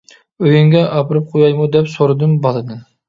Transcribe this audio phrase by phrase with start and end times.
[0.05, 2.81] -ئۆيۈڭگە ئاپىرىپ قويايمۇ؟ دەپ سورىدىم بالىدىن.